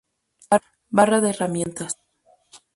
Barra 0.97 1.21
de 1.21 1.29
herramientas. 1.29 1.93